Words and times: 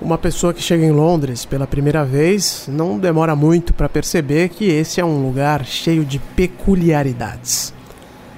Uma 0.00 0.16
pessoa 0.16 0.54
que 0.54 0.62
chega 0.62 0.84
em 0.84 0.92
Londres 0.92 1.44
pela 1.44 1.66
primeira 1.66 2.04
vez 2.04 2.68
não 2.68 2.98
demora 2.98 3.34
muito 3.34 3.74
para 3.74 3.88
perceber 3.88 4.48
que 4.48 4.64
esse 4.64 5.00
é 5.00 5.04
um 5.04 5.26
lugar 5.26 5.64
cheio 5.64 6.04
de 6.04 6.20
peculiaridades. 6.20 7.74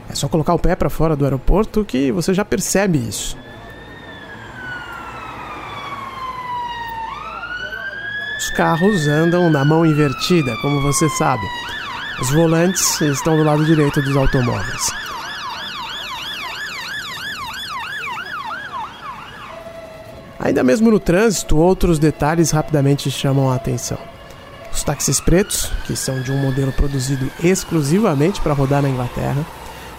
É 0.09 0.15
só 0.15 0.27
colocar 0.27 0.55
o 0.55 0.59
pé 0.59 0.75
para 0.75 0.89
fora 0.89 1.15
do 1.15 1.25
aeroporto 1.25 1.85
que 1.85 2.11
você 2.11 2.33
já 2.33 2.47
percebe 2.47 2.99
isso. 2.99 3.37
Os 8.39 8.51
carros 8.57 9.07
andam 9.07 9.51
na 9.51 9.63
mão 9.63 9.85
invertida, 9.85 10.57
como 10.63 10.81
você 10.81 11.09
sabe. 11.11 11.47
Os 12.23 12.31
volantes 12.33 13.01
estão 13.03 13.37
do 13.37 13.45
lado 13.45 13.67
direito 13.67 14.01
dos 14.01 14.17
automóveis. 14.17 15.10
Ainda 20.41 20.65
mesmo 20.65 20.91
no 20.91 20.99
trânsito, 20.99 21.59
outros 21.59 21.99
detalhes 21.99 22.51
rapidamente 22.51 23.11
chamam 23.11 23.51
a 23.51 23.57
atenção. 23.57 23.99
Os 24.73 24.83
táxis 24.83 25.21
pretos, 25.21 25.71
que 25.85 25.95
são 25.95 26.23
de 26.23 26.33
um 26.33 26.39
modelo 26.39 26.73
produzido 26.73 27.31
exclusivamente 27.45 28.41
para 28.41 28.55
rodar 28.55 28.81
na 28.81 28.89
Inglaterra, 28.89 29.45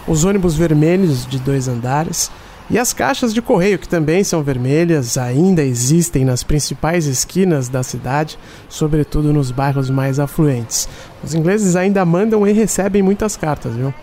os 0.06 0.24
ônibus 0.24 0.56
vermelhos 0.56 1.26
de 1.26 1.38
dois 1.38 1.68
andares 1.68 2.28
e 2.68 2.76
as 2.76 2.92
caixas 2.92 3.32
de 3.32 3.40
correio, 3.40 3.78
que 3.78 3.88
também 3.88 4.24
são 4.24 4.42
vermelhas, 4.42 5.16
ainda 5.16 5.62
existem 5.62 6.24
nas 6.24 6.42
principais 6.42 7.06
esquinas 7.06 7.68
da 7.68 7.84
cidade, 7.84 8.36
sobretudo 8.68 9.32
nos 9.32 9.52
bairros 9.52 9.90
mais 9.90 10.18
afluentes. 10.18 10.88
Os 11.22 11.34
ingleses 11.34 11.76
ainda 11.76 12.04
mandam 12.04 12.48
e 12.48 12.52
recebem 12.52 13.02
muitas 13.02 13.36
cartas, 13.36 13.76
viu? 13.76 13.94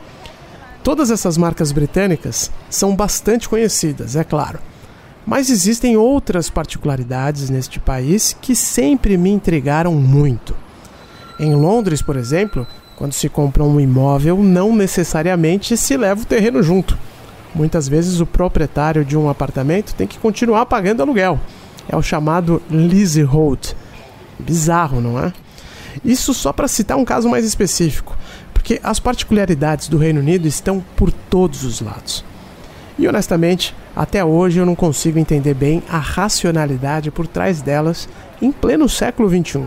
Todas 0.84 1.12
essas 1.12 1.38
marcas 1.38 1.74
britânicas 1.74 2.50
são 2.70 2.96
bastante 2.96 3.50
conhecidas, 3.50 4.16
é 4.16 4.24
claro 4.24 4.69
mas 5.30 5.52
existem 5.52 5.96
outras 5.96 6.50
particularidades 6.50 7.52
neste 7.52 7.80
país 7.80 8.36
que 8.42 8.56
sempre 8.56 9.16
me 9.16 9.30
intrigaram 9.30 9.94
muito. 9.94 10.56
Em 11.40 11.54
Londres, 11.54 12.02
por 12.02 12.16
exemplo, 12.16 12.66
quando 12.96 13.14
se 13.14 13.30
compra 13.30 13.64
um 13.64 13.80
imóvel, 13.80 14.42
não 14.42 14.76
necessariamente 14.76 15.78
se 15.78 15.96
leva 15.96 16.24
o 16.24 16.26
terreno 16.26 16.64
junto. 16.64 16.98
Muitas 17.54 17.88
vezes 17.88 18.20
o 18.20 18.26
proprietário 18.26 19.06
de 19.06 19.16
um 19.16 19.30
apartamento 19.30 19.94
tem 19.94 20.08
que 20.08 20.18
continuar 20.18 20.66
pagando 20.66 21.04
aluguel. 21.04 21.40
É 21.88 21.96
o 21.96 22.02
chamado 22.02 22.60
leasehold. 22.68 23.76
Bizarro, 24.40 25.00
não 25.00 25.20
é? 25.20 25.32
Isso 26.04 26.34
só 26.34 26.52
para 26.52 26.68
citar 26.68 26.98
um 26.98 27.06
caso 27.06 27.30
mais 27.30 27.46
específico, 27.46 28.18
porque 28.52 28.80
as 28.82 29.00
particularidades 29.00 29.90
do 29.90 29.98
Reino 30.00 30.22
Unido 30.22 30.48
estão 30.48 30.84
por 30.96 31.12
todos 31.12 31.64
os 31.64 31.82
lados. 31.82 32.26
E 33.00 33.08
honestamente, 33.08 33.74
até 33.96 34.26
hoje 34.26 34.60
eu 34.60 34.66
não 34.66 34.76
consigo 34.76 35.18
entender 35.18 35.54
bem 35.54 35.82
a 35.90 35.98
racionalidade 35.98 37.10
por 37.10 37.26
trás 37.26 37.62
delas 37.62 38.10
em 38.42 38.52
pleno 38.52 38.90
século 38.90 39.30
XXI. 39.30 39.64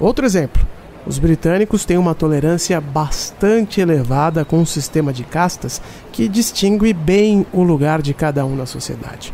Outro 0.00 0.24
exemplo: 0.24 0.66
os 1.06 1.18
britânicos 1.18 1.84
têm 1.84 1.98
uma 1.98 2.14
tolerância 2.14 2.80
bastante 2.80 3.82
elevada 3.82 4.46
com 4.46 4.60
um 4.60 4.64
sistema 4.64 5.12
de 5.12 5.24
castas 5.24 5.82
que 6.10 6.26
distingue 6.26 6.94
bem 6.94 7.44
o 7.52 7.62
lugar 7.62 8.00
de 8.00 8.14
cada 8.14 8.46
um 8.46 8.56
na 8.56 8.64
sociedade. 8.64 9.30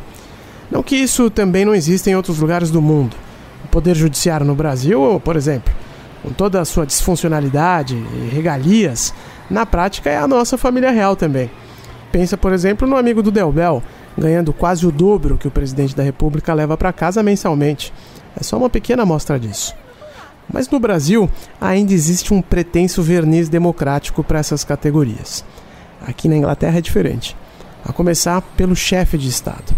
Não 0.69 0.83
que 0.83 0.97
isso 0.97 1.31
também 1.31 1.65
não 1.65 1.73
exista 1.75 2.11
em 2.11 2.17
outros 2.17 2.41
lugares 2.41 2.69
do 2.69 2.83
mundo. 2.83 3.15
O 3.65 3.69
Poder 3.69 3.95
Judiciário 3.95 4.45
no 4.45 4.57
Brasil, 4.57 5.23
por 5.25 5.37
exemplo, 5.37 5.73
com 6.21 6.33
toda 6.33 6.61
a 6.61 6.65
sua 6.65 6.85
disfuncionalidade 6.85 7.95
e 7.95 8.35
regalias, 8.35 9.15
na 9.49 9.65
prática 9.65 10.11
é 10.11 10.17
a 10.17 10.27
nossa 10.27 10.59
família 10.59 10.91
real 10.91 11.15
também. 11.15 11.49
Pensa, 12.15 12.37
por 12.37 12.53
exemplo, 12.53 12.87
no 12.87 12.97
amigo 12.97 13.25
do 13.25 13.33
Delbel, 13.33 13.83
ganhando 14.17 14.53
quase 14.53 14.87
o 14.87 14.93
dobro 14.93 15.37
que 15.37 15.49
o 15.49 15.51
presidente 15.51 15.97
da 15.97 16.03
República 16.05 16.55
leva 16.55 16.77
para 16.77 16.93
casa 16.93 17.25
mensalmente. 17.25 17.93
É 18.39 18.45
só 18.45 18.57
uma 18.57 18.71
pequena 18.71 19.03
amostra 19.03 19.37
disso. 19.37 19.75
Mas 20.49 20.71
no 20.71 20.79
Brasil 20.79 21.29
ainda 21.61 21.93
existe 21.93 22.33
um 22.33 22.41
pretenso 22.41 23.03
verniz 23.03 23.49
democrático 23.49 24.23
para 24.23 24.39
essas 24.39 24.63
categorias. 24.63 25.45
Aqui 26.07 26.29
na 26.29 26.37
Inglaterra 26.37 26.79
é 26.79 26.81
diferente. 26.81 27.37
A 27.85 27.93
começar 27.93 28.41
pelo 28.57 28.77
chefe 28.77 29.19
de 29.19 29.29
Estado. 29.29 29.75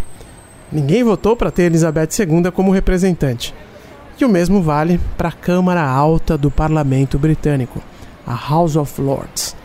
Ninguém 0.70 1.02
votou 1.02 1.34
para 1.36 1.50
ter 1.50 1.62
Elizabeth 1.62 2.10
II 2.18 2.50
como 2.52 2.70
representante. 2.70 3.54
E 4.20 4.26
o 4.26 4.28
mesmo 4.28 4.60
vale 4.60 5.00
para 5.16 5.30
a 5.30 5.32
Câmara 5.32 5.82
Alta 5.82 6.36
do 6.36 6.50
Parlamento 6.50 7.18
Britânico, 7.18 7.82
a 8.26 8.34
House 8.34 8.76
of 8.76 9.00
Lords. 9.00 9.56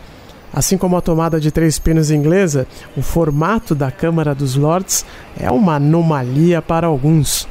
Assim 0.54 0.76
como 0.76 0.96
a 0.96 1.00
tomada 1.00 1.40
de 1.40 1.50
três 1.50 1.78
pinos 1.78 2.10
inglesa, 2.10 2.66
o 2.94 3.00
formato 3.00 3.74
da 3.74 3.90
Câmara 3.90 4.34
dos 4.34 4.54
Lords 4.54 5.04
é 5.38 5.50
uma 5.50 5.76
anomalia 5.76 6.60
para 6.60 6.86
alguns 6.86 7.48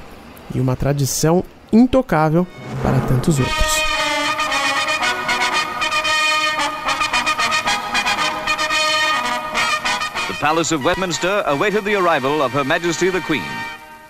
e 0.53 0.59
uma 0.59 0.75
tradição 0.75 1.43
intocável 1.73 2.45
para 2.83 2.99
tantos 3.01 3.39
outros. 3.39 3.81
The 10.27 10.33
Palace 10.39 10.73
of 10.73 10.85
Westminster 10.85 11.43
awaited 11.47 11.83
the 11.85 11.95
arrival 11.95 12.43
of 12.43 12.55
Her 12.55 12.63
Majesty 12.63 13.09
the 13.09 13.21
Queen. 13.21 13.43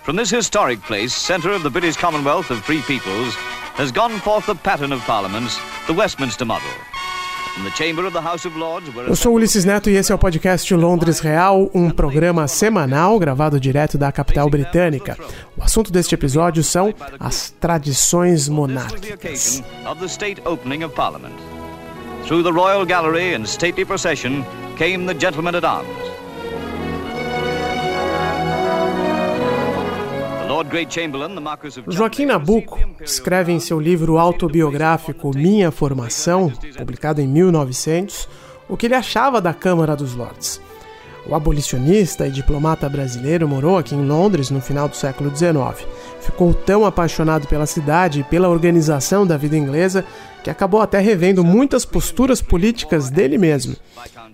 From 0.02 0.16
this 0.16 0.30
historic 0.30 0.82
place, 0.82 1.14
centre 1.14 1.54
of 1.54 1.62
the 1.62 1.70
British 1.70 1.96
Commonwealth 1.96 2.50
of 2.50 2.60
Free 2.64 2.82
Peoples, 2.82 3.36
has 3.76 3.90
gone 3.90 4.18
forth 4.18 4.44
the 4.46 4.54
pattern 4.54 4.92
of 4.92 5.00
parliaments, 5.06 5.58
the 5.86 5.94
Westminster 5.94 6.44
model. 6.44 6.68
Eu 9.06 9.14
sou 9.14 9.34
Ulisses 9.34 9.64
Neto 9.66 9.90
e 9.90 9.94
esse 9.94 10.10
é 10.10 10.14
o 10.14 10.18
podcast 10.18 10.74
Londres 10.74 11.20
Real, 11.20 11.70
um 11.74 11.90
programa 11.90 12.48
semanal 12.48 13.18
gravado 13.18 13.60
direto 13.60 13.98
da 13.98 14.10
capital 14.10 14.48
britânica. 14.48 15.18
O 15.56 15.62
assunto 15.62 15.92
deste 15.92 16.14
episódio 16.14 16.64
são 16.64 16.94
as 17.20 17.50
tradições 17.60 18.48
monárquicas. 18.48 19.62
Through 22.26 22.44
the 22.44 22.52
Royal 22.52 22.86
Gallery 22.86 23.34
and 23.34 23.44
stately 23.44 23.84
procession 23.84 24.44
came 24.78 25.06
the 25.06 25.18
gentlemen 25.18 25.56
at 25.56 25.64
arms. 25.64 26.01
Joaquim 31.88 32.26
Nabuco 32.26 32.78
escreve 33.00 33.52
em 33.52 33.60
seu 33.60 33.80
livro 33.80 34.18
autobiográfico 34.18 35.30
Minha 35.34 35.70
Formação, 35.70 36.52
publicado 36.76 37.20
em 37.20 37.26
1900, 37.26 38.28
o 38.68 38.76
que 38.76 38.86
ele 38.86 38.94
achava 38.94 39.40
da 39.40 39.52
Câmara 39.52 39.96
dos 39.96 40.14
Lords. 40.14 40.60
O 41.24 41.34
abolicionista 41.36 42.26
e 42.26 42.30
diplomata 42.30 42.88
brasileiro 42.88 43.46
morou 43.46 43.78
aqui 43.78 43.94
em 43.94 44.04
Londres 44.04 44.50
no 44.50 44.60
final 44.60 44.88
do 44.88 44.96
século 44.96 45.34
XIX. 45.34 45.86
Ficou 46.20 46.52
tão 46.52 46.84
apaixonado 46.84 47.46
pela 47.46 47.64
cidade 47.64 48.20
e 48.20 48.24
pela 48.24 48.48
organização 48.48 49.26
da 49.26 49.36
vida 49.36 49.56
inglesa 49.56 50.04
que 50.42 50.50
acabou 50.50 50.80
até 50.80 50.98
revendo 50.98 51.44
muitas 51.44 51.84
posturas 51.84 52.42
políticas 52.42 53.08
dele 53.08 53.38
mesmo. 53.38 53.76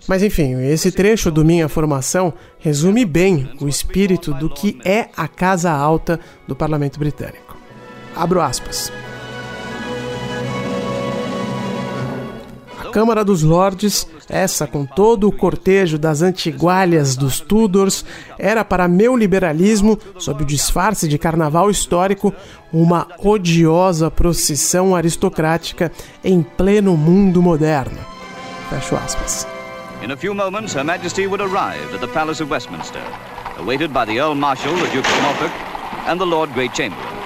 Mas 0.06 0.22
enfim, 0.22 0.54
esse 0.64 0.90
trecho 0.90 1.30
do 1.30 1.44
Minha 1.44 1.68
Formação 1.68 2.32
resume 2.58 3.04
bem 3.04 3.50
o 3.60 3.68
espírito 3.68 4.32
do 4.32 4.48
que 4.48 4.78
é 4.82 5.08
a 5.14 5.28
Casa 5.28 5.70
Alta 5.70 6.18
do 6.46 6.56
Parlamento 6.56 6.98
Britânico. 6.98 7.56
Abro 8.16 8.40
aspas. 8.40 8.90
Câmara 12.98 13.24
dos 13.24 13.44
Lordes, 13.44 14.08
essa 14.28 14.66
com 14.66 14.84
todo 14.84 15.28
o 15.28 15.32
cortejo 15.32 15.96
das 15.96 16.20
antigualhas 16.20 17.14
dos 17.14 17.38
Tudors, 17.38 18.04
era 18.36 18.64
para 18.64 18.88
meu 18.88 19.16
liberalismo, 19.16 19.96
sob 20.18 20.42
o 20.42 20.44
disfarce 20.44 21.06
de 21.06 21.16
carnaval 21.16 21.70
histórico, 21.70 22.34
uma 22.72 23.06
odiosa 23.20 24.10
procissão 24.10 24.96
aristocrática 24.96 25.92
em 26.24 26.42
pleno 26.42 26.96
mundo 26.96 27.40
moderno. 27.40 28.00
Fecho 28.68 28.96
aspas. 28.96 29.46
In 30.02 30.10
a 30.10 30.16
few 30.16 30.34
moments, 30.34 30.74
Her 30.74 30.82
Majesty 30.82 31.28
would 31.28 31.40
arrive 31.40 31.94
at 31.94 32.00
the 32.00 32.08
Palace 32.08 32.42
of 32.42 32.50
Westminster, 32.50 33.00
awaited 33.60 33.92
by 33.92 34.06
the 34.06 34.18
Earl 34.18 34.34
Marshal, 34.34 34.74
the 34.74 34.90
Duke 34.92 35.08
of 35.08 35.22
Norfolk, 35.22 35.52
and 36.08 36.18
the 36.18 36.26
Lord 36.26 36.52
Great 36.52 36.74
Chamberlain. 36.74 37.17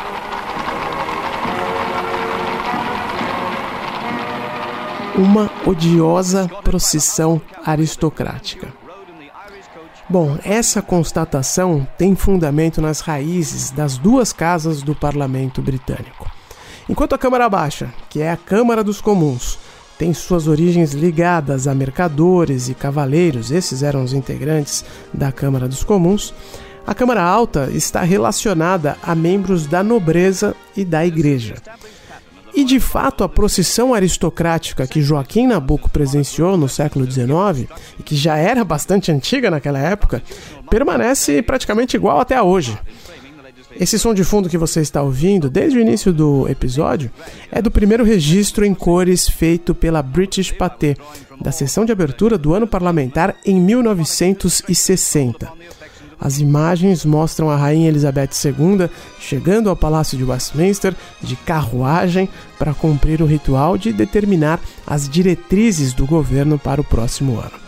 Uma 5.14 5.50
odiosa 5.66 6.48
procissão 6.64 7.40
aristocrática. 7.64 8.72
Bom, 10.08 10.38
essa 10.42 10.80
constatação 10.80 11.86
tem 11.98 12.14
fundamento 12.14 12.80
nas 12.80 13.00
raízes 13.00 13.70
das 13.70 13.98
duas 13.98 14.32
casas 14.32 14.82
do 14.82 14.94
parlamento 14.94 15.60
britânico. 15.60 16.30
Enquanto 16.88 17.14
a 17.14 17.18
Câmara 17.18 17.48
Baixa, 17.48 17.92
que 18.08 18.22
é 18.22 18.30
a 18.30 18.36
Câmara 18.38 18.82
dos 18.82 19.02
Comuns, 19.02 19.58
tem 19.98 20.14
suas 20.14 20.48
origens 20.48 20.92
ligadas 20.92 21.68
a 21.68 21.74
mercadores 21.74 22.70
e 22.70 22.74
cavaleiros, 22.74 23.50
esses 23.50 23.82
eram 23.82 24.02
os 24.02 24.14
integrantes 24.14 24.82
da 25.12 25.30
Câmara 25.30 25.68
dos 25.68 25.84
Comuns. 25.84 26.32
A 26.86 26.94
Câmara 26.94 27.22
Alta 27.22 27.68
está 27.70 28.00
relacionada 28.00 28.96
a 29.02 29.14
membros 29.14 29.66
da 29.66 29.82
nobreza 29.82 30.56
e 30.76 30.86
da 30.86 31.06
igreja. 31.06 31.54
E 32.54 32.64
de 32.64 32.78
fato, 32.78 33.24
a 33.24 33.28
procissão 33.28 33.94
aristocrática 33.94 34.86
que 34.86 35.00
Joaquim 35.00 35.46
Nabuco 35.46 35.90
presenciou 35.90 36.56
no 36.56 36.68
século 36.68 37.10
XIX, 37.10 37.68
e 37.98 38.02
que 38.02 38.14
já 38.14 38.36
era 38.36 38.62
bastante 38.62 39.10
antiga 39.10 39.50
naquela 39.50 39.78
época, 39.78 40.22
permanece 40.68 41.40
praticamente 41.42 41.96
igual 41.96 42.20
até 42.20 42.40
hoje. 42.42 42.78
Esse 43.80 43.98
som 43.98 44.12
de 44.12 44.22
fundo 44.22 44.50
que 44.50 44.58
você 44.58 44.80
está 44.80 45.02
ouvindo 45.02 45.48
desde 45.48 45.78
o 45.78 45.80
início 45.80 46.12
do 46.12 46.46
episódio 46.48 47.10
é 47.50 47.62
do 47.62 47.70
primeiro 47.70 48.04
registro 48.04 48.66
em 48.66 48.74
cores 48.74 49.28
feito 49.28 49.74
pela 49.74 50.02
British 50.02 50.52
Pathé, 50.52 50.94
da 51.40 51.50
sessão 51.50 51.84
de 51.84 51.92
abertura 51.92 52.36
do 52.36 52.52
ano 52.52 52.66
parlamentar 52.66 53.34
em 53.44 53.58
1960. 53.58 55.50
As 56.24 56.38
imagens 56.38 57.04
mostram 57.04 57.50
a 57.50 57.56
Rainha 57.56 57.88
Elizabeth 57.88 58.30
II 58.44 58.88
chegando 59.18 59.68
ao 59.68 59.74
Palácio 59.74 60.16
de 60.16 60.22
Westminster 60.22 60.94
de 61.20 61.34
carruagem 61.34 62.28
para 62.56 62.72
cumprir 62.72 63.20
o 63.20 63.26
ritual 63.26 63.76
de 63.76 63.92
determinar 63.92 64.60
as 64.86 65.08
diretrizes 65.08 65.92
do 65.92 66.06
governo 66.06 66.60
para 66.60 66.80
o 66.80 66.84
próximo 66.84 67.40
ano. 67.40 67.60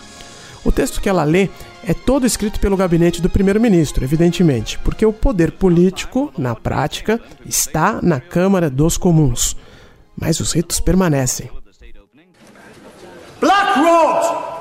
O 0.64 0.70
texto 0.70 1.00
que 1.00 1.08
ela 1.08 1.24
lê 1.24 1.48
é 1.84 1.92
todo 1.92 2.26
escrito 2.26 2.60
pelo 2.60 2.76
gabinete 2.76 3.20
do 3.20 3.28
primeiro-ministro, 3.28 4.04
evidentemente, 4.04 4.78
porque 4.84 5.04
o 5.04 5.12
poder 5.12 5.50
político, 5.50 6.32
na 6.38 6.54
prática, 6.54 7.20
está 7.44 7.98
na 8.00 8.20
Câmara 8.20 8.70
dos 8.70 8.96
Comuns. 8.96 9.56
Mas 10.16 10.38
os 10.38 10.52
ritos 10.52 10.78
permanecem. 10.78 11.50
Black 13.40 13.80
Robes! 13.80 14.53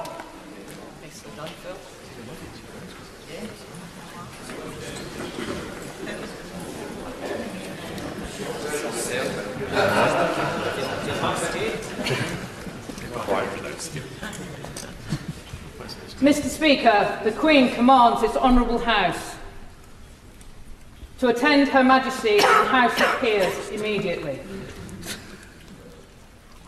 Speaker, 16.83 17.23
the 17.23 17.31
Queen 17.31 17.73
commands 17.73 18.23
its 18.23 18.35
Honourable 18.35 18.79
House 18.79 19.35
to 21.19 21.29
attend 21.29 21.69
Her 21.69 21.83
Majesty 21.83 22.35
in 22.35 22.41
the 22.41 22.67
House 22.69 22.99
of 22.99 23.21
Peers 23.21 23.71
immediately. 23.71 24.39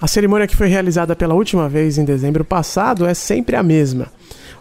A 0.02 0.08
cerimônia 0.08 0.48
que 0.48 0.56
foi 0.56 0.68
realizada 0.68 1.16
pela 1.16 1.34
última 1.34 1.68
vez 1.68 1.98
em 1.98 2.06
dezembro 2.06 2.46
passado 2.46 3.06
é 3.06 3.14
sempre 3.14 3.58
a 3.58 3.64
mesma. 3.64 4.08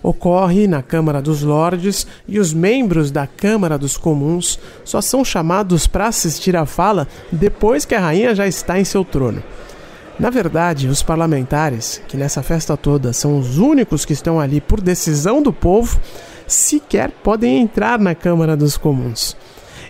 Ocorre 0.03 0.67
na 0.67 0.83
Câmara 0.83 1.23
dos 1.23 1.43
Lordes 1.43 2.06
e 2.27 2.41
os 2.41 2.53
membros 2.53 3.12
da 3.12 3.27
Câmara 3.27 3.79
dos 3.79 3.97
Comuns 3.97 4.59
só 4.85 5.01
são 5.01 5.25
chamados 5.25 5.87
para 5.87 6.09
assistir 6.09 6.56
à 6.56 6.67
fala 6.67 7.06
depois 7.31 7.85
que 7.85 7.95
a 7.95 8.01
rainha 8.01 8.35
já 8.35 8.47
está 8.47 8.79
em 8.79 8.85
seu 8.85 9.05
trono. 9.05 9.43
Na 10.19 10.31
verdade, 10.31 10.87
os 10.87 11.02
parlamentares, 11.02 12.00
que 12.06 12.16
nessa 12.16 12.43
festa 12.43 12.76
toda 12.76 13.12
são 13.12 13.38
os 13.38 13.58
únicos 13.58 14.05
que 14.05 14.12
estão 14.12 14.38
ali 14.38 14.61
por 14.61 14.81
decisão 14.81 15.43
do 15.43 15.52
povo, 15.52 16.00
sequer 16.46 17.11
podem 17.11 17.61
entrar 17.61 17.99
na 17.99 18.14
Câmara 18.14 18.56
dos 18.56 18.76
Comuns. 18.76 19.37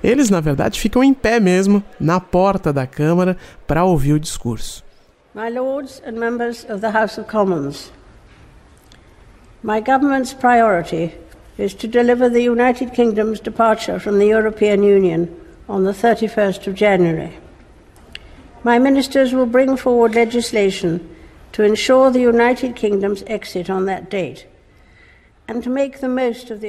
Eles, 0.02 0.30
na 0.30 0.40
verdade, 0.40 0.80
ficam 0.80 1.04
em 1.04 1.12
pé 1.12 1.38
mesmo 1.38 1.82
na 2.00 2.20
porta 2.20 2.72
da 2.72 2.86
Câmara 2.86 3.36
para 3.66 3.84
ouvir 3.84 4.14
o 4.14 4.20
discurso. 4.20 4.82
My 5.34 5.50
lords 5.50 6.00
and 6.06 6.12
members 6.12 6.64
of 6.70 6.80
the 6.80 6.90
House 6.90 7.18
of 7.18 7.28
Commons, 7.28 7.90
my 9.62 9.80
government's 9.80 10.32
priority 10.32 11.12
is 11.58 11.74
to 11.74 11.86
deliver 11.86 12.30
the 12.30 12.48
United 12.48 12.92
Kingdom's 12.92 13.40
departure 13.40 13.98
from 13.98 14.18
the 14.18 14.26
European 14.26 14.82
Union 14.82 15.28
on 15.68 15.84
the 15.84 15.92
31st 15.92 16.68
of 16.68 16.74
January. 16.74 17.32
My 18.64 18.78
ministers 18.78 19.34
will 19.34 19.46
bring 19.46 19.76
forward 19.76 20.14
legislation 20.14 21.00
to 21.52 21.62
ensure 21.62 22.10
the 22.10 22.20
United 22.20 22.72
Kingdom's 22.74 23.22
exit 23.26 23.70
on 23.70 23.84
that 23.84 24.08
date. 24.08 24.46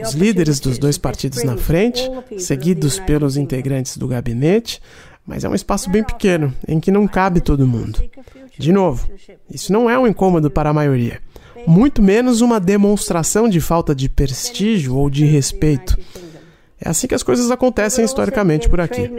Os 0.06 0.14
líderes 0.14 0.60
dos 0.60 0.78
dois 0.78 0.98
partidos 0.98 1.42
na 1.44 1.56
frente, 1.56 2.12
seguidos 2.38 3.00
pelos 3.00 3.38
integrantes 3.38 3.96
do 3.96 4.06
gabinete, 4.06 4.82
mas 5.26 5.46
é 5.46 5.50
um 5.50 5.56
espaço 5.56 5.90
bem 5.90 6.04
pequeno, 6.04 6.54
em 6.68 6.82
que 6.82 6.92
não 6.92 7.08
cabe 7.08 7.40
todo 7.40 7.66
mundo. 7.66 8.04
De 8.60 8.74
novo, 8.74 9.10
isso 9.50 9.72
não 9.72 9.90
é 9.90 9.98
um 9.98 10.06
incômodo 10.06 10.52
para 10.52 10.72
a 10.72 10.74
maioria, 10.74 11.22
muito 11.66 12.02
menos 12.02 12.42
uma 12.42 12.60
demonstração 12.60 13.48
de 13.48 13.62
falta 13.62 13.96
de 13.96 14.10
prestígio 14.10 14.98
ou 14.98 15.10
de 15.10 15.24
respeito. 15.24 15.98
É 16.78 16.90
assim 16.90 17.08
que 17.08 17.16
as 17.16 17.24
coisas 17.24 17.50
acontecem 17.50 18.04
historicamente 18.04 18.68
por 18.68 18.82
aqui 18.82 19.10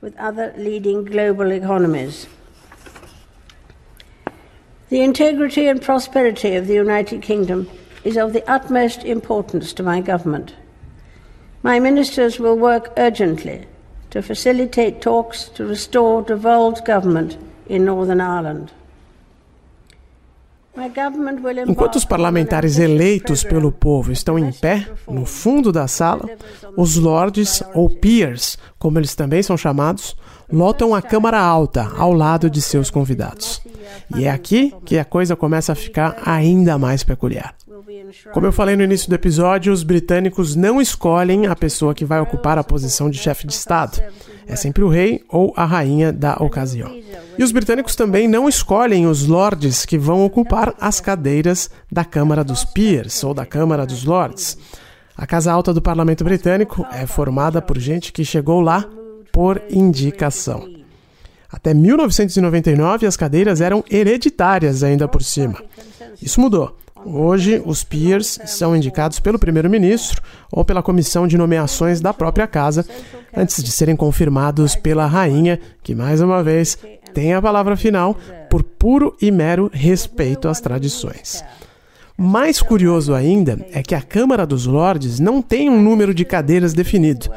with 0.00 0.16
other 0.16 0.54
leading 0.56 1.04
global 1.04 1.52
economies. 1.52 2.26
The 4.88 5.02
integrity 5.02 5.66
and 5.68 5.80
prosperity 5.80 6.56
of 6.56 6.66
the 6.66 6.74
United 6.74 7.22
Kingdom 7.22 7.68
is 8.02 8.16
of 8.16 8.32
the 8.32 8.48
utmost 8.50 9.04
importance 9.04 9.72
to 9.74 9.82
my 9.82 10.00
government. 10.00 10.54
My 11.62 11.78
ministers 11.78 12.40
will 12.40 12.56
work 12.56 12.92
urgently 12.96 13.66
to 14.10 14.22
facilitate 14.22 15.00
talks 15.00 15.48
to 15.50 15.66
restore 15.66 16.22
devolved 16.22 16.84
government 16.84 17.36
in 17.68 17.84
Northern 17.84 18.20
Ireland. 18.20 18.72
Enquanto 21.66 21.96
os 21.96 22.04
parlamentares 22.04 22.78
eleitos 22.78 23.42
pelo 23.42 23.72
povo 23.72 24.12
estão 24.12 24.38
em 24.38 24.52
pé, 24.52 24.86
no 25.08 25.26
fundo 25.26 25.72
da 25.72 25.88
sala, 25.88 26.28
os 26.76 26.96
lords, 26.96 27.62
ou 27.74 27.90
peers, 27.90 28.56
como 28.78 28.98
eles 28.98 29.14
também 29.14 29.42
são 29.42 29.56
chamados, 29.56 30.16
lotam 30.50 30.94
a 30.94 31.02
Câmara 31.02 31.40
Alta 31.40 31.90
ao 31.96 32.12
lado 32.12 32.48
de 32.48 32.62
seus 32.62 32.88
convidados. 32.88 33.60
E 34.16 34.24
é 34.24 34.30
aqui 34.30 34.72
que 34.84 34.98
a 34.98 35.04
coisa 35.04 35.34
começa 35.34 35.72
a 35.72 35.76
ficar 35.76 36.16
ainda 36.24 36.78
mais 36.78 37.02
peculiar. 37.02 37.54
Como 38.32 38.46
eu 38.46 38.52
falei 38.52 38.76
no 38.76 38.82
início 38.82 39.08
do 39.08 39.14
episódio, 39.14 39.72
os 39.72 39.82
britânicos 39.82 40.54
não 40.54 40.80
escolhem 40.80 41.46
a 41.46 41.56
pessoa 41.56 41.94
que 41.94 42.04
vai 42.04 42.20
ocupar 42.20 42.58
a 42.58 42.64
posição 42.64 43.10
de 43.10 43.18
chefe 43.18 43.46
de 43.46 43.52
Estado. 43.52 44.00
É 44.50 44.56
sempre 44.56 44.82
o 44.82 44.88
rei 44.88 45.22
ou 45.28 45.54
a 45.56 45.64
rainha 45.64 46.12
da 46.12 46.34
ocasião. 46.34 46.90
E 47.38 47.44
os 47.44 47.52
britânicos 47.52 47.94
também 47.94 48.26
não 48.26 48.48
escolhem 48.48 49.06
os 49.06 49.24
lords 49.24 49.86
que 49.86 49.96
vão 49.96 50.24
ocupar 50.24 50.74
as 50.80 50.98
cadeiras 50.98 51.70
da 51.90 52.04
Câmara 52.04 52.42
dos 52.42 52.64
Peers 52.64 53.22
ou 53.22 53.32
da 53.32 53.46
Câmara 53.46 53.86
dos 53.86 54.04
Lords. 54.04 54.58
A 55.16 55.24
Casa 55.24 55.52
Alta 55.52 55.72
do 55.72 55.80
Parlamento 55.80 56.24
Britânico 56.24 56.84
é 56.90 57.06
formada 57.06 57.62
por 57.62 57.78
gente 57.78 58.12
que 58.12 58.24
chegou 58.24 58.60
lá 58.60 58.84
por 59.32 59.62
indicação. 59.70 60.68
Até 61.48 61.72
1999, 61.72 63.06
as 63.06 63.16
cadeiras 63.16 63.60
eram 63.60 63.84
hereditárias 63.88 64.82
ainda 64.82 65.06
por 65.06 65.22
cima. 65.22 65.62
Isso 66.20 66.40
mudou. 66.40 66.76
Hoje, 67.04 67.62
os 67.64 67.82
peers 67.82 68.38
são 68.46 68.76
indicados 68.76 69.20
pelo 69.20 69.38
primeiro-ministro 69.38 70.20
ou 70.52 70.64
pela 70.64 70.82
comissão 70.82 71.26
de 71.26 71.38
nomeações 71.38 72.00
da 72.00 72.12
própria 72.12 72.46
casa, 72.46 72.84
antes 73.36 73.62
de 73.62 73.70
serem 73.70 73.96
confirmados 73.96 74.74
pela 74.74 75.06
rainha, 75.06 75.58
que 75.82 75.94
mais 75.94 76.20
uma 76.20 76.42
vez 76.42 76.78
tem 77.14 77.34
a 77.34 77.42
palavra 77.42 77.76
final 77.76 78.16
por 78.48 78.62
puro 78.62 79.16
e 79.20 79.30
mero 79.30 79.70
respeito 79.72 80.48
às 80.48 80.60
tradições. 80.60 81.44
Mais 82.16 82.60
curioso 82.60 83.14
ainda 83.14 83.64
é 83.72 83.82
que 83.82 83.94
a 83.94 84.02
Câmara 84.02 84.46
dos 84.46 84.66
Lordes 84.66 85.18
não 85.18 85.40
tem 85.40 85.70
um 85.70 85.80
número 85.80 86.12
de 86.12 86.24
cadeiras 86.24 86.74
definido. 86.74 87.30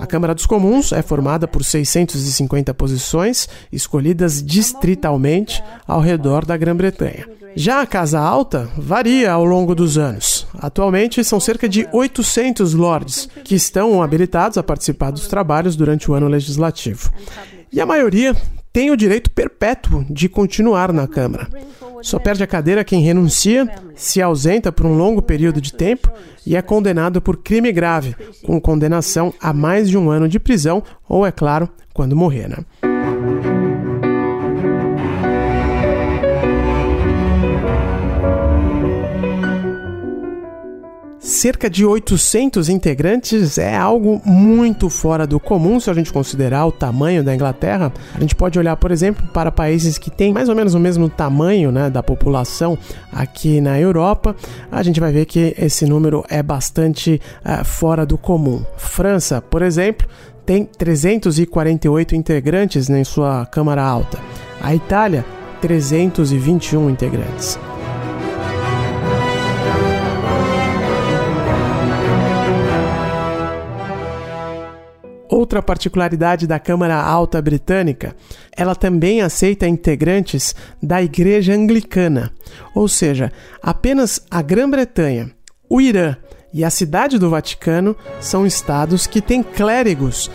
A 0.00 0.06
Câmara 0.06 0.34
dos 0.34 0.46
Comuns 0.46 0.92
é 0.92 1.02
formada 1.02 1.46
por 1.46 1.62
650 1.62 2.72
posições, 2.72 3.46
escolhidas 3.70 4.42
distritalmente 4.42 5.62
ao 5.86 6.00
redor 6.00 6.46
da 6.46 6.56
Grã-Bretanha. 6.56 7.28
Já 7.54 7.82
a 7.82 7.86
Casa 7.86 8.18
Alta 8.18 8.66
varia 8.78 9.30
ao 9.30 9.44
longo 9.44 9.74
dos 9.74 9.98
anos. 9.98 10.46
Atualmente 10.58 11.22
são 11.22 11.38
cerca 11.38 11.68
de 11.68 11.86
800 11.92 12.72
lords 12.72 13.28
que 13.44 13.54
estão 13.54 14.02
habilitados 14.02 14.56
a 14.56 14.62
participar 14.62 15.10
dos 15.10 15.28
trabalhos 15.28 15.76
durante 15.76 16.10
o 16.10 16.14
ano 16.14 16.28
legislativo. 16.28 17.12
E 17.70 17.78
a 17.78 17.84
maioria 17.84 18.34
tem 18.72 18.90
o 18.90 18.96
direito 18.96 19.30
perpétuo 19.30 20.06
de 20.08 20.28
continuar 20.28 20.92
na 20.92 21.06
Câmara. 21.06 21.48
Só 22.02 22.18
perde 22.18 22.42
a 22.42 22.46
cadeira 22.46 22.84
quem 22.84 23.02
renuncia, 23.02 23.68
se 23.94 24.20
ausenta 24.20 24.72
por 24.72 24.86
um 24.86 24.96
longo 24.96 25.22
período 25.22 25.60
de 25.60 25.72
tempo 25.72 26.10
e 26.46 26.56
é 26.56 26.62
condenado 26.62 27.20
por 27.20 27.36
crime 27.36 27.70
grave, 27.72 28.16
com 28.44 28.60
condenação 28.60 29.32
a 29.40 29.52
mais 29.52 29.88
de 29.88 29.98
um 29.98 30.10
ano 30.10 30.28
de 30.28 30.38
prisão 30.38 30.82
ou, 31.08 31.26
é 31.26 31.32
claro, 31.32 31.68
quando 31.92 32.16
morrer. 32.16 32.48
Né? 32.48 32.89
Cerca 41.30 41.70
de 41.70 41.84
800 41.86 42.68
integrantes 42.68 43.56
é 43.56 43.76
algo 43.76 44.20
muito 44.24 44.90
fora 44.90 45.26
do 45.26 45.38
comum 45.38 45.78
se 45.78 45.88
a 45.88 45.94
gente 45.94 46.12
considerar 46.12 46.66
o 46.66 46.72
tamanho 46.72 47.22
da 47.22 47.32
Inglaterra. 47.32 47.92
A 48.14 48.20
gente 48.20 48.34
pode 48.34 48.58
olhar, 48.58 48.76
por 48.76 48.90
exemplo, 48.90 49.24
para 49.32 49.52
países 49.52 49.96
que 49.96 50.10
têm 50.10 50.32
mais 50.32 50.48
ou 50.48 50.56
menos 50.56 50.74
o 50.74 50.80
mesmo 50.80 51.08
tamanho 51.08 51.70
né, 51.70 51.88
da 51.88 52.02
população 52.02 52.76
aqui 53.12 53.60
na 53.60 53.78
Europa. 53.78 54.34
A 54.72 54.82
gente 54.82 54.98
vai 54.98 55.12
ver 55.12 55.24
que 55.24 55.54
esse 55.56 55.86
número 55.86 56.24
é 56.28 56.42
bastante 56.42 57.20
uh, 57.44 57.64
fora 57.64 58.04
do 58.04 58.18
comum. 58.18 58.64
França, 58.76 59.40
por 59.40 59.62
exemplo, 59.62 60.08
tem 60.44 60.64
348 60.64 62.16
integrantes 62.16 62.90
em 62.90 63.04
sua 63.04 63.46
Câmara 63.46 63.82
Alta. 63.82 64.18
A 64.60 64.74
Itália, 64.74 65.24
321 65.60 66.90
integrantes. 66.90 67.56
Outra 75.40 75.62
particularidade 75.62 76.46
da 76.46 76.58
Câmara 76.58 77.02
Alta 77.02 77.40
Britânica, 77.40 78.14
ela 78.56 78.74
também 78.74 79.22
aceita 79.22 79.66
integrantes 79.66 80.54
da 80.82 81.02
Igreja 81.02 81.54
Anglicana, 81.54 82.30
ou 82.74 82.86
seja, 82.86 83.32
apenas 83.62 84.24
a 84.30 84.42
Grã-Bretanha, 84.42 85.30
o 85.68 85.80
Irã 85.80 86.16
e 86.52 86.64
a 86.64 86.70
Cidade 86.70 87.18
do 87.18 87.30
Vaticano 87.30 87.96
são 88.20 88.46
estados 88.46 89.06
que 89.06 89.20
têm 89.20 89.42
clérigos 89.42 90.30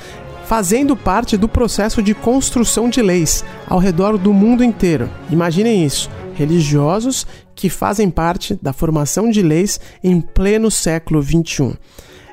fazendo 0.46 0.96
parte 0.96 1.38
do 1.38 1.50
processo 1.50 2.02
de 2.02 2.14
construção 2.14 2.90
de 2.90 3.02
leis 3.02 3.44
ao 3.68 3.80
redor 3.80 4.18
do 4.18 4.32
mundo 4.32 4.64
inteiro. 4.64 5.10
Imaginem 5.30 5.84
isso: 5.84 6.10
religiosos 6.36 7.26
que 7.56 7.70
fazem 7.70 8.10
parte 8.10 8.58
da 8.62 8.72
formação 8.72 9.30
de 9.30 9.42
leis 9.42 9.80
em 10.04 10.22
pleno 10.22 10.70
século 10.70 11.22
XXI. 11.22 11.78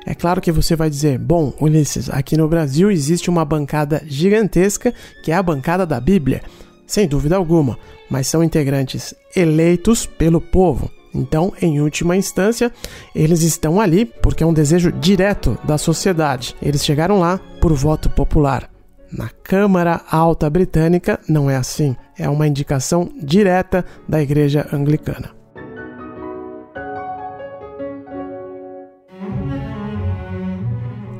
É 0.05 0.13
claro 0.13 0.41
que 0.41 0.51
você 0.51 0.75
vai 0.75 0.89
dizer, 0.89 1.17
bom, 1.17 1.53
Ulisses, 1.61 2.09
aqui 2.09 2.35
no 2.35 2.47
Brasil 2.47 2.91
existe 2.91 3.29
uma 3.29 3.45
bancada 3.45 4.01
gigantesca 4.05 4.93
que 5.23 5.31
é 5.31 5.35
a 5.35 5.43
bancada 5.43 5.85
da 5.85 5.99
Bíblia. 5.99 6.41
Sem 6.85 7.07
dúvida 7.07 7.35
alguma, 7.35 7.77
mas 8.09 8.27
são 8.27 8.43
integrantes 8.43 9.15
eleitos 9.35 10.05
pelo 10.05 10.41
povo. 10.41 10.91
Então, 11.13 11.53
em 11.61 11.79
última 11.79 12.17
instância, 12.17 12.71
eles 13.15 13.43
estão 13.43 13.79
ali 13.79 14.05
porque 14.05 14.43
é 14.43 14.47
um 14.47 14.53
desejo 14.53 14.91
direto 14.91 15.57
da 15.63 15.77
sociedade. 15.77 16.55
Eles 16.61 16.83
chegaram 16.83 17.19
lá 17.19 17.39
por 17.61 17.73
voto 17.73 18.09
popular. 18.09 18.69
Na 19.11 19.29
Câmara 19.29 20.01
Alta 20.09 20.49
Britânica 20.49 21.19
não 21.29 21.49
é 21.49 21.55
assim, 21.55 21.95
é 22.17 22.27
uma 22.27 22.47
indicação 22.47 23.11
direta 23.21 23.85
da 24.09 24.21
Igreja 24.21 24.67
Anglicana. 24.73 25.42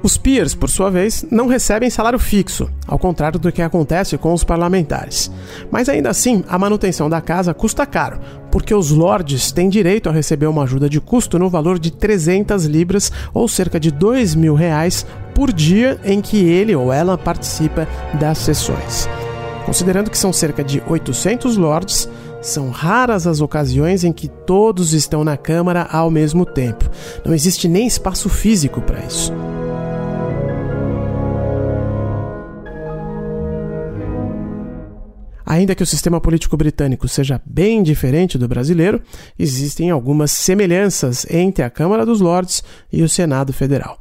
Os 0.03 0.17
peers, 0.17 0.53
por 0.53 0.69
sua 0.69 0.91
vez, 0.91 1.25
não 1.31 1.47
recebem 1.47 1.89
salário 1.89 2.19
fixo, 2.19 2.69
ao 2.85 2.99
contrário 2.99 3.39
do 3.39 3.53
que 3.53 3.61
acontece 3.61 4.17
com 4.17 4.33
os 4.33 4.43
parlamentares. 4.43 5.31
Mas 5.71 5.87
ainda 5.87 6.09
assim, 6.09 6.43
a 6.49 6.59
manutenção 6.59 7.09
da 7.09 7.21
casa 7.21 7.53
custa 7.53 7.85
caro, 7.85 8.19
porque 8.51 8.75
os 8.75 8.91
lords 8.91 9.53
têm 9.53 9.69
direito 9.69 10.09
a 10.09 10.11
receber 10.11 10.47
uma 10.47 10.63
ajuda 10.63 10.89
de 10.89 10.99
custo 10.99 11.39
no 11.39 11.49
valor 11.49 11.79
de 11.79 11.89
300 11.89 12.65
libras, 12.65 13.13
ou 13.33 13.47
cerca 13.47 13.79
de 13.79 13.91
2 13.91 14.35
mil 14.35 14.55
reais, 14.55 15.05
por 15.33 15.53
dia 15.53 15.97
em 16.03 16.19
que 16.19 16.37
ele 16.37 16.75
ou 16.75 16.91
ela 16.91 17.17
participa 17.17 17.87
das 18.19 18.39
sessões. 18.39 19.07
Considerando 19.65 20.11
que 20.11 20.17
são 20.17 20.33
cerca 20.33 20.65
de 20.65 20.83
800 20.85 21.55
lords, 21.55 22.09
são 22.41 22.71
raras 22.71 23.25
as 23.25 23.39
ocasiões 23.39 24.03
em 24.03 24.11
que 24.11 24.27
todos 24.27 24.91
estão 24.91 25.23
na 25.23 25.37
Câmara 25.37 25.87
ao 25.89 26.11
mesmo 26.11 26.45
tempo. 26.45 26.89
Não 27.23 27.33
existe 27.33 27.69
nem 27.69 27.87
espaço 27.87 28.27
físico 28.27 28.81
para 28.81 28.99
isso. 28.99 29.31
Ainda 35.53 35.75
que 35.75 35.83
o 35.83 35.85
sistema 35.85 36.19
político 36.19 36.57
britânico 36.57 37.07
seja 37.07 37.39
bem 37.45 37.83
diferente 37.83 38.39
do 38.39 38.47
brasileiro, 38.47 38.99
existem 39.37 39.91
algumas 39.91 40.31
semelhanças 40.31 41.27
entre 41.29 41.63
a 41.63 41.69
Câmara 41.69 42.07
dos 42.07 42.19
Lordes 42.21 42.63
e 42.91 43.03
o 43.03 43.07
Senado 43.07 43.53
Federal. 43.53 43.99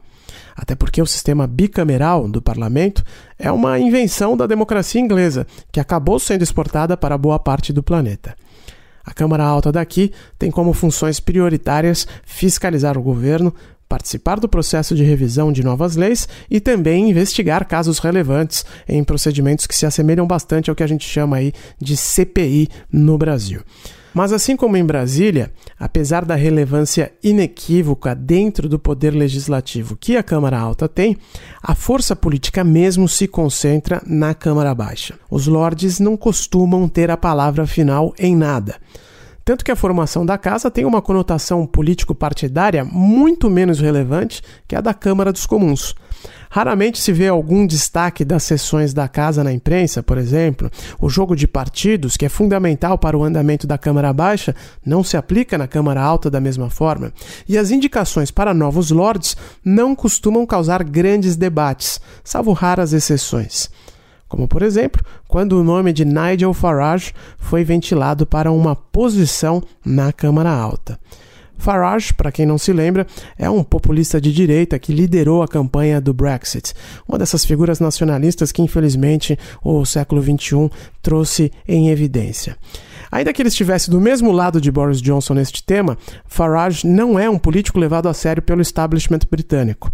Até 0.57 0.75
porque 0.75 1.03
o 1.03 1.07
sistema 1.07 1.47
bicameral 1.47 2.27
do 2.27 2.41
parlamento 2.41 3.05
é 3.39 3.53
uma 3.53 3.79
invenção 3.79 4.35
da 4.35 4.47
democracia 4.47 4.99
inglesa, 4.99 5.47
que 5.71 5.79
acabou 5.79 6.19
sendo 6.19 6.41
exportada 6.41 6.97
para 6.97 7.19
boa 7.19 7.39
parte 7.39 7.71
do 7.71 7.83
planeta. 7.83 8.35
A 9.05 9.13
Câmara 9.13 9.45
Alta 9.45 9.71
daqui 9.71 10.11
tem 10.39 10.51
como 10.51 10.73
funções 10.73 11.21
prioritárias 11.21 12.09
fiscalizar 12.25 12.97
o 12.97 13.03
governo, 13.03 13.55
participar 13.93 14.41
do 14.41 14.49
processo 14.49 14.95
de 14.95 15.05
revisão 15.05 15.53
de 15.53 15.63
novas 15.63 15.97
leis 15.97 16.27
e 16.51 16.61
também 16.61 17.11
investigar 17.11 17.69
casos 17.69 17.99
relevantes 17.99 18.65
em 18.89 19.05
procedimentos 19.05 19.67
que 19.67 19.77
se 19.77 19.85
assemelham 19.85 20.27
bastante 20.27 20.71
ao 20.71 20.75
que 20.75 20.83
a 20.83 20.87
gente 20.87 21.07
chama 21.07 21.37
aí 21.37 21.53
de 21.79 21.95
CPI 21.95 22.71
no 22.91 23.19
Brasil. 23.19 23.61
Mas 24.15 24.33
assim 24.33 24.57
como 24.57 24.79
em 24.79 24.85
Brasília, 24.85 25.53
apesar 25.79 26.25
da 26.25 26.35
relevância 26.35 27.13
inequívoca 27.23 28.15
dentro 28.15 28.67
do 28.67 28.79
poder 28.79 29.11
legislativo 29.11 29.95
que 29.95 30.17
a 30.17 30.23
Câmara 30.23 30.59
Alta 30.59 30.89
tem, 30.89 31.19
a 31.63 31.75
força 31.75 32.17
política 32.17 32.65
mesmo 32.65 33.07
se 33.07 33.29
concentra 33.29 34.03
na 34.07 34.33
Câmara 34.33 34.75
Baixa. 34.75 35.19
Os 35.31 35.47
lordes 35.47 36.01
não 36.01 36.17
costumam 36.17 36.89
ter 36.89 37.11
a 37.11 37.17
palavra 37.19 37.67
final 37.67 38.15
em 38.19 38.35
nada. 38.35 38.77
Tanto 39.45 39.65
que 39.65 39.71
a 39.71 39.77
formação 39.77 40.25
da 40.25 40.39
casa 40.39 40.71
tem 40.71 40.85
uma 40.85 41.03
conotação 41.03 41.67
político-partidária 41.67 42.85
muito 42.85 43.51
menos 43.51 43.81
relevante 43.81 44.43
que 44.69 44.77
a 44.77 44.81
da 44.81 44.95
Câmara 44.95 45.33
dos 45.33 45.47
Comuns. 45.47 45.95
Raramente 46.49 47.01
se 47.01 47.13
vê 47.13 47.29
algum 47.29 47.67
destaque 47.67 48.27
das 48.27 48.43
sessões 48.43 48.93
da 48.93 49.09
casa 49.09 49.43
na 49.43 49.53
imprensa, 49.53 50.03
por 50.03 50.19
exemplo. 50.19 50.71
O 51.01 51.09
jogo 51.09 51.35
de 51.35 51.49
partidos, 51.49 52.17
que 52.17 52.27
é 52.27 52.29
fundamental 52.29 52.99
para 52.99 53.17
o 53.17 53.25
andamento 53.25 53.67
da 53.67 53.79
Câmara 53.79 54.13
Baixa, 54.13 54.55
não 54.85 55.03
se 55.03 55.17
aplica 55.17 55.57
na 55.57 55.67
Câmara 55.67 56.03
Alta 56.03 56.31
da 56.31 56.41
mesma 56.41 56.69
forma. 56.69 57.11
E 57.49 57.57
as 57.57 57.71
indicações 57.71 58.31
para 58.31 58.53
novos 58.53 58.91
lords 58.91 59.35
não 59.65 59.95
costumam 59.95 60.45
causar 60.45 60.85
grandes 60.85 61.37
debates, 61.37 61.99
salvo 62.23 62.53
raras 62.53 62.93
exceções 62.93 63.71
como 64.33 64.49
por 64.49 64.63
exemplo, 64.63 65.05
quando 65.29 65.61
o 65.61 65.63
nome 65.63 65.93
de 65.93 66.07
Nigel 66.07 66.55
Farage 66.55 67.13
foi 67.37 67.63
ventilado 67.63 68.25
para 68.25 68.51
uma 68.51 68.75
posição 68.75 69.63
na 69.85 70.11
Câmara 70.11 70.49
Alta. 70.49 70.99
Farage, 71.59 72.15
para 72.15 72.33
quem 72.33 72.47
não 72.47 72.57
se 72.57 72.73
lembra, 72.73 73.07
é 73.39 73.51
um 73.51 73.63
populista 73.63 74.19
de 74.19 74.33
direita 74.33 74.79
que 74.79 74.91
liderou 74.91 75.43
a 75.43 75.49
campanha 75.49 76.01
do 76.01 76.15
Brexit, 76.15 76.73
uma 77.07 77.19
dessas 77.19 77.45
figuras 77.45 77.79
nacionalistas 77.79 78.51
que 78.51 78.63
infelizmente 78.63 79.39
o 79.63 79.85
século 79.85 80.23
XXI 80.23 80.71
trouxe 81.03 81.53
em 81.69 81.91
evidência. 81.91 82.57
Ainda 83.11 83.35
que 83.35 83.43
ele 83.43 83.51
estivesse 83.51 83.91
do 83.91 84.01
mesmo 84.01 84.33
lado 84.33 84.63
de 84.63 84.73
Boris 84.73 85.03
Johnson 85.03 85.35
neste 85.35 85.63
tema, 85.63 85.99
Farage 86.27 86.87
não 86.87 87.19
é 87.19 87.29
um 87.29 87.39
político 87.39 87.79
levado 87.79 88.09
a 88.09 88.15
sério 88.15 88.43
pelo 88.43 88.63
establishment 88.63 89.21
britânico. 89.31 89.93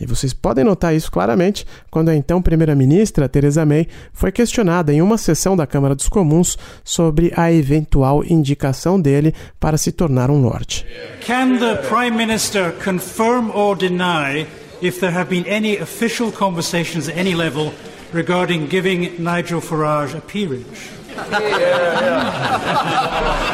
E 0.00 0.06
vocês 0.06 0.32
podem 0.32 0.64
notar 0.64 0.94
isso 0.94 1.10
claramente 1.10 1.66
quando 1.90 2.08
a 2.08 2.14
então 2.14 2.40
primeira-ministra 2.40 3.28
Theresa 3.28 3.66
May 3.66 3.88
foi 4.12 4.30
questionada 4.30 4.92
em 4.92 5.02
uma 5.02 5.18
sessão 5.18 5.56
da 5.56 5.66
Câmara 5.66 5.94
dos 5.94 6.08
Comuns 6.08 6.56
sobre 6.84 7.32
a 7.36 7.52
eventual 7.52 8.24
indicação 8.24 9.00
dele 9.00 9.34
para 9.58 9.76
se 9.76 9.90
tornar 9.90 10.30
um 10.30 10.40
lord. 10.40 10.86
Can 11.20 11.58
the 11.58 11.76
Prime 11.88 12.16
Minister 12.16 12.72
confirm 12.84 13.50
or 13.50 13.76
deny 13.76 14.46
if 14.80 15.00
there 15.00 15.12
have 15.12 15.28
been 15.28 15.44
any 15.48 15.76
official 15.76 16.30
conversations 16.30 17.08
at 17.08 17.18
any 17.18 17.34
level 17.34 17.72
regarding 18.12 18.68
giving 18.68 19.10
Nigel 19.18 19.60
Farage 19.60 20.16
a 20.16 20.20
peerage? 20.20 20.98
Well, 21.30 23.44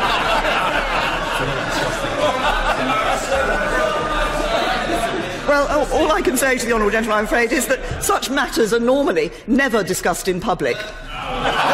all 5.92 6.12
I 6.12 6.22
can 6.22 6.36
say 6.36 6.58
to 6.58 6.66
the 6.66 6.72
honourable 6.72 6.92
gentleman, 6.92 7.18
I'm 7.18 7.24
afraid, 7.24 7.52
is 7.52 7.66
that 7.66 8.02
such 8.02 8.30
matters 8.30 8.72
are 8.72 8.80
normally 8.80 9.30
never 9.46 9.82
discussed 9.82 10.28
in 10.28 10.40
public. 10.40 10.76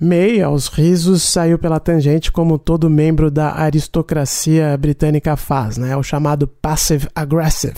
May, 0.00 0.40
aos 0.40 0.68
risos, 0.68 1.22
saiu 1.22 1.58
pela 1.58 1.78
tangente 1.78 2.32
como 2.32 2.58
todo 2.58 2.88
membro 2.88 3.30
da 3.30 3.54
aristocracia 3.54 4.74
britânica 4.78 5.36
faz, 5.36 5.76
né? 5.76 5.94
o 5.94 6.02
chamado 6.02 6.48
passive 6.48 7.06
aggressive. 7.14 7.76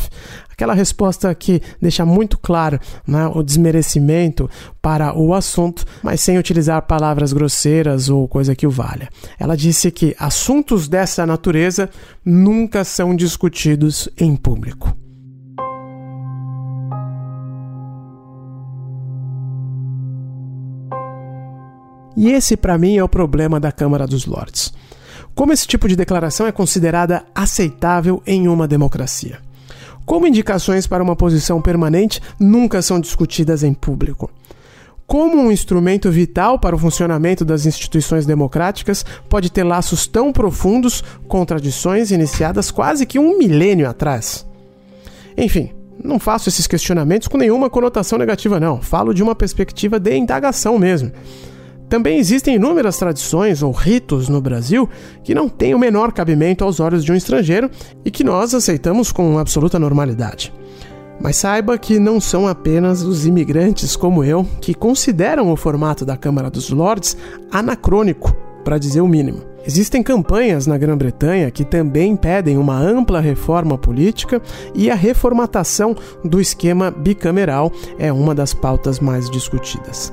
Aquela 0.49 0.73
resposta 0.73 1.35
que 1.35 1.61
deixa 1.81 2.07
muito 2.07 2.38
claro 2.38 2.79
né, 3.05 3.26
o 3.35 3.43
desmerecimento 3.43 4.49
para 4.81 5.19
o 5.19 5.35
assunto, 5.35 5.85
mas 6.00 6.21
sem 6.21 6.38
utilizar 6.38 6.81
palavras 6.83 7.33
grosseiras 7.33 8.09
ou 8.09 8.29
coisa 8.29 8.55
que 8.55 8.69
o 8.69 8.71
valha. 8.71 9.09
Ela 9.37 9.57
disse 9.57 9.91
que 9.91 10.14
assuntos 10.17 10.87
dessa 10.87 11.26
natureza 11.26 11.91
nunca 12.25 12.85
são 12.85 13.17
discutidos 13.17 14.09
em 14.17 14.37
público. 14.37 15.01
E 22.16 22.31
esse, 22.31 22.57
para 22.57 22.78
mim, 22.78 22.97
é 22.97 23.04
o 23.04 23.09
problema 23.09 23.59
da 23.59 23.73
Câmara 23.73 24.07
dos 24.07 24.26
Lordes. 24.26 24.73
Como 25.35 25.52
esse 25.52 25.66
tipo 25.66 25.88
de 25.88 25.97
declaração 25.97 26.47
é 26.47 26.52
considerada 26.52 27.25
aceitável 27.35 28.23
em 28.26 28.49
uma 28.49 28.69
democracia? 28.69 29.38
Como 30.04 30.26
indicações 30.26 30.87
para 30.87 31.02
uma 31.02 31.16
posição 31.16 31.62
permanente 31.62 32.21
nunca 32.38 32.83
são 32.83 33.00
discutidas 33.00 33.62
em 33.62 33.73
público? 33.73 34.31
Como 35.07 35.40
um 35.40 35.50
instrumento 35.50 36.11
vital 36.11 36.59
para 36.59 36.75
o 36.76 36.78
funcionamento 36.78 37.45
das 37.45 37.66
instituições 37.66 38.25
democráticas 38.26 39.04
pode 39.28 39.50
ter 39.50 39.62
laços 39.62 40.07
tão 40.07 40.33
profundos 40.33 41.02
com 41.28 41.45
tradições 41.45 42.11
iniciadas 42.11 42.71
quase 42.71 43.07
que 43.07 43.19
um 43.19 43.38
milênio 43.38 43.88
atrás? 43.88 44.47
Enfim, 45.37 45.71
não 46.02 46.19
faço 46.19 46.49
esses 46.49 46.66
questionamentos 46.66 47.28
com 47.28 47.38
nenhuma 47.38 47.71
conotação 47.71 48.19
negativa, 48.19 48.59
não. 48.59 48.81
Falo 48.81 49.14
de 49.14 49.23
uma 49.23 49.35
perspectiva 49.35 50.00
de 50.00 50.16
indagação 50.16 50.78
mesmo. 50.78 51.12
Também 51.93 52.17
existem 52.17 52.55
inúmeras 52.55 52.97
tradições 52.97 53.63
ou 53.63 53.71
ritos 53.71 54.27
no 54.27 54.41
Brasil 54.41 54.89
que 55.23 55.35
não 55.35 55.47
têm 55.47 55.75
o 55.75 55.79
menor 55.79 56.11
cabimento 56.11 56.65
aos 56.65 56.81
olhos 56.81 57.05
de 57.05 57.13
um 57.13 57.15
estrangeiro 57.15 57.71
e 58.03 58.11
que 58.11 58.25
nós 58.25 58.55
aceitamos 58.55 59.13
com 59.13 59.39
absoluta 59.39 59.79
normalidade. 59.79 60.51
Mas 61.21 61.37
saiba 61.37 61.77
que 61.77 61.99
não 61.99 62.19
são 62.19 62.49
apenas 62.49 63.03
os 63.03 63.27
imigrantes 63.27 63.95
como 63.95 64.25
eu 64.25 64.47
que 64.59 64.73
consideram 64.73 65.53
o 65.53 65.57
formato 65.57 66.03
da 66.03 66.17
Câmara 66.17 66.49
dos 66.49 66.71
Lordes 66.71 67.15
anacrônico, 67.51 68.35
para 68.65 68.79
dizer 68.79 69.03
o 69.03 69.07
mínimo. 69.07 69.43
Existem 69.67 70.03
campanhas 70.03 70.67
na 70.67 70.79
Grã-Bretanha 70.79 71.51
que 71.51 71.63
também 71.63 72.17
pedem 72.17 72.57
uma 72.57 72.79
ampla 72.79 73.21
reforma 73.21 73.77
política 73.77 74.41
e 74.75 74.91
a 74.91 74.95
reformatação 74.95 75.95
do 76.25 76.41
esquema 76.41 76.91
bicameral 76.91 77.71
é 77.99 78.11
uma 78.11 78.35
das 78.35 78.55
pautas 78.55 78.99
mais 78.99 79.29
discutidas. 79.29 80.11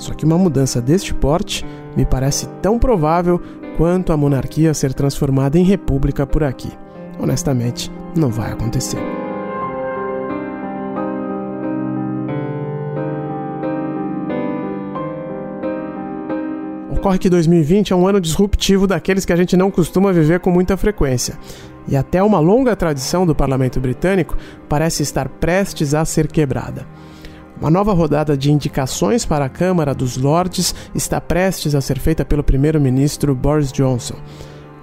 Só 0.00 0.14
que 0.14 0.24
uma 0.24 0.38
mudança 0.38 0.80
deste 0.80 1.12
porte 1.12 1.64
me 1.94 2.06
parece 2.06 2.46
tão 2.62 2.78
provável 2.78 3.38
quanto 3.76 4.12
a 4.12 4.16
monarquia 4.16 4.72
ser 4.72 4.94
transformada 4.94 5.58
em 5.58 5.62
república 5.62 6.26
por 6.26 6.42
aqui. 6.42 6.72
Honestamente, 7.18 7.92
não 8.16 8.30
vai 8.30 8.50
acontecer. 8.50 8.98
Ocorre 16.90 17.18
que 17.18 17.28
2020 17.28 17.92
é 17.92 17.96
um 17.96 18.06
ano 18.06 18.20
disruptivo 18.20 18.86
daqueles 18.86 19.26
que 19.26 19.32
a 19.34 19.36
gente 19.36 19.54
não 19.54 19.70
costuma 19.70 20.12
viver 20.12 20.40
com 20.40 20.50
muita 20.50 20.78
frequência. 20.78 21.38
E 21.86 21.94
até 21.94 22.22
uma 22.22 22.38
longa 22.38 22.74
tradição 22.74 23.26
do 23.26 23.34
parlamento 23.34 23.78
britânico 23.78 24.36
parece 24.66 25.02
estar 25.02 25.28
prestes 25.28 25.92
a 25.92 26.06
ser 26.06 26.26
quebrada. 26.26 26.86
Uma 27.60 27.70
nova 27.70 27.92
rodada 27.92 28.36
de 28.36 28.50
indicações 28.50 29.24
para 29.24 29.44
a 29.44 29.48
Câmara 29.48 29.94
dos 29.94 30.16
Lordes 30.16 30.74
está 30.94 31.20
prestes 31.20 31.74
a 31.74 31.80
ser 31.80 31.98
feita 31.98 32.24
pelo 32.24 32.42
primeiro-ministro 32.42 33.34
Boris 33.34 33.70
Johnson. 33.70 34.16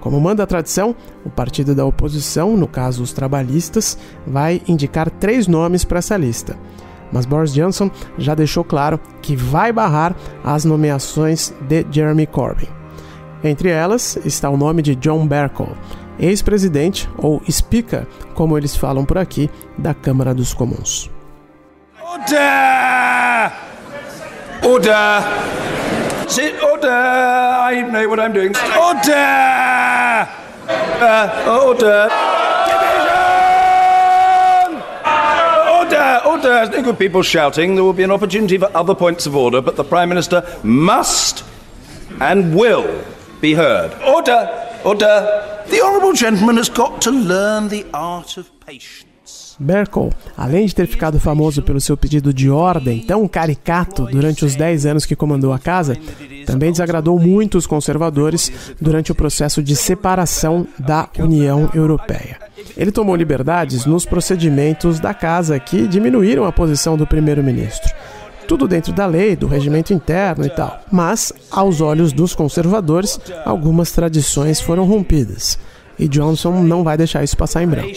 Como 0.00 0.20
manda 0.20 0.44
a 0.44 0.46
tradição, 0.46 0.94
o 1.24 1.30
partido 1.30 1.74
da 1.74 1.84
oposição, 1.84 2.56
no 2.56 2.68
caso 2.68 3.02
os 3.02 3.12
trabalhistas, 3.12 3.98
vai 4.24 4.62
indicar 4.68 5.10
três 5.10 5.48
nomes 5.48 5.84
para 5.84 5.98
essa 5.98 6.16
lista 6.16 6.56
mas 7.12 7.26
Boris 7.26 7.52
Johnson 7.52 7.90
já 8.16 8.34
deixou 8.34 8.64
claro 8.64 9.00
que 9.22 9.36
vai 9.36 9.72
barrar 9.72 10.14
as 10.44 10.64
nomeações 10.64 11.52
de 11.68 11.84
Jeremy 11.90 12.26
Corbyn. 12.26 12.68
Entre 13.42 13.68
elas 13.68 14.18
está 14.24 14.50
o 14.50 14.56
nome 14.56 14.82
de 14.82 14.94
John 14.96 15.26
Bercow, 15.26 15.72
ex-presidente 16.18 17.08
ou 17.16 17.40
Speaker, 17.50 18.06
como 18.34 18.58
eles 18.58 18.76
falam 18.76 19.04
por 19.04 19.18
aqui, 19.18 19.48
da 19.76 19.94
Câmara 19.94 20.34
dos 20.34 20.52
Comuns. 20.52 21.10
Order! 22.18 23.52
Order! 24.64 26.28
Sit 26.28 26.62
order! 26.62 26.90
I 26.90 27.86
know 27.90 28.08
what 28.08 28.18
I'm 28.18 28.32
doing. 28.32 28.54
Order! 28.56 30.28
Uh, 31.00 31.60
order! 31.64 32.08
order, 35.78 36.20
order. 36.26 36.42
There's 36.42 36.70
no 36.70 36.82
good 36.82 36.98
people 36.98 37.22
shouting. 37.22 37.76
There 37.76 37.84
will 37.84 37.92
be 37.92 38.02
an 38.02 38.10
opportunity 38.10 38.58
for 38.58 38.70
other 38.76 38.94
points 38.94 39.26
of 39.26 39.36
order, 39.36 39.60
but 39.60 39.76
the 39.76 39.84
Prime 39.84 40.08
Minister 40.08 40.42
must 40.62 41.44
and 42.20 42.54
will 42.54 43.04
be 43.40 43.54
heard. 43.54 43.92
Order, 44.02 44.80
order. 44.84 45.64
The 45.68 45.80
Honourable 45.82 46.14
Gentleman 46.14 46.56
has 46.56 46.68
got 46.68 47.00
to 47.02 47.10
learn 47.10 47.68
the 47.68 47.86
art 47.94 48.36
of 48.36 48.50
patience. 48.60 49.07
Berkel, 49.58 50.10
além 50.36 50.66
de 50.66 50.74
ter 50.74 50.86
ficado 50.86 51.18
famoso 51.18 51.62
pelo 51.62 51.80
seu 51.80 51.96
pedido 51.96 52.32
de 52.32 52.48
ordem 52.48 53.00
tão 53.00 53.26
caricato 53.26 54.06
durante 54.06 54.44
os 54.44 54.54
10 54.54 54.86
anos 54.86 55.06
que 55.06 55.16
comandou 55.16 55.52
a 55.52 55.58
casa, 55.58 55.96
também 56.46 56.70
desagradou 56.70 57.18
muito 57.18 57.58
os 57.58 57.66
conservadores 57.66 58.52
durante 58.80 59.10
o 59.10 59.14
processo 59.14 59.62
de 59.62 59.74
separação 59.74 60.66
da 60.78 61.08
União 61.18 61.68
Europeia. 61.74 62.38
Ele 62.76 62.92
tomou 62.92 63.16
liberdades 63.16 63.84
nos 63.84 64.04
procedimentos 64.04 65.00
da 65.00 65.12
casa 65.12 65.58
que 65.58 65.86
diminuíram 65.86 66.44
a 66.44 66.52
posição 66.52 66.96
do 66.96 67.06
primeiro-ministro. 67.06 67.92
Tudo 68.46 68.66
dentro 68.66 68.92
da 68.92 69.04
lei, 69.04 69.36
do 69.36 69.46
regimento 69.46 69.92
interno 69.92 70.46
e 70.46 70.48
tal. 70.48 70.80
Mas, 70.90 71.32
aos 71.50 71.80
olhos 71.82 72.12
dos 72.12 72.34
conservadores, 72.34 73.20
algumas 73.44 73.92
tradições 73.92 74.60
foram 74.60 74.84
rompidas. 74.84 75.58
E 75.98 76.08
Johnson 76.08 76.62
não 76.62 76.82
vai 76.82 76.96
deixar 76.96 77.22
isso 77.24 77.36
passar 77.36 77.62
em 77.62 77.66
branco. 77.66 77.92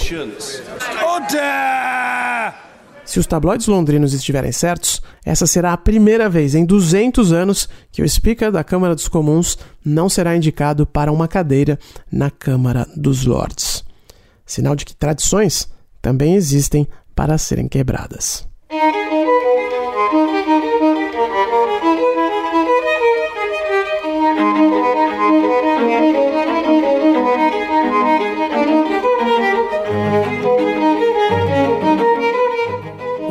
Se 3.11 3.19
os 3.19 3.27
tabloides 3.27 3.67
londrinos 3.67 4.13
estiverem 4.13 4.53
certos, 4.53 5.01
essa 5.25 5.45
será 5.45 5.73
a 5.73 5.77
primeira 5.77 6.29
vez 6.29 6.55
em 6.55 6.63
200 6.63 7.33
anos 7.33 7.67
que 7.91 8.01
o 8.01 8.07
Speaker 8.07 8.49
da 8.49 8.63
Câmara 8.63 8.95
dos 8.95 9.09
Comuns 9.09 9.57
não 9.83 10.07
será 10.07 10.33
indicado 10.33 10.87
para 10.87 11.11
uma 11.11 11.27
cadeira 11.27 11.77
na 12.09 12.31
Câmara 12.31 12.87
dos 12.95 13.25
Lords. 13.25 13.83
Sinal 14.45 14.77
de 14.77 14.85
que 14.85 14.95
tradições 14.95 15.67
também 16.01 16.35
existem 16.35 16.87
para 17.13 17.37
serem 17.37 17.67
quebradas. 17.67 18.47